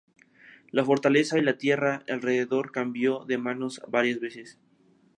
[0.71, 4.57] La fortaleza y la tierra alrededor cambió de manos varias veces.